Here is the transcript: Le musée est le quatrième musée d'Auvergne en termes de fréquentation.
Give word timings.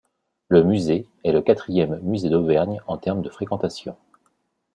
Le 0.49 0.63
musée 0.63 1.05
est 1.23 1.31
le 1.31 1.43
quatrième 1.43 1.99
musée 2.01 2.29
d'Auvergne 2.31 2.81
en 2.87 2.97
termes 2.97 3.21
de 3.21 3.29
fréquentation. 3.29 3.95